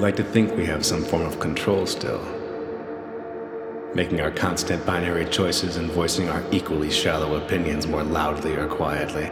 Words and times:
Like 0.00 0.16
to 0.16 0.24
think 0.24 0.56
we 0.56 0.64
have 0.64 0.84
some 0.84 1.04
form 1.04 1.22
of 1.22 1.38
control 1.38 1.84
still. 1.84 2.24
Making 3.94 4.22
our 4.22 4.30
constant 4.30 4.84
binary 4.86 5.26
choices 5.26 5.76
and 5.76 5.90
voicing 5.90 6.30
our 6.30 6.42
equally 6.50 6.90
shallow 6.90 7.34
opinions 7.34 7.86
more 7.86 8.02
loudly 8.02 8.56
or 8.56 8.66
quietly. 8.66 9.26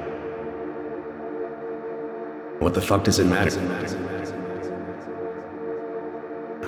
What 2.59 2.75
the 2.75 2.83
fuck 2.83 3.05
does 3.05 3.19
it 3.19 3.25
matter? 3.25 3.59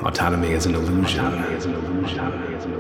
Autonomy 0.03 0.53
is 0.53 0.65
an 0.65 0.77
illusion. 0.77 2.80